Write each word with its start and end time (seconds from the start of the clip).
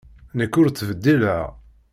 Nekk 0.37 0.53
ur 0.59 0.67
ttbeddileɣ. 0.69 1.47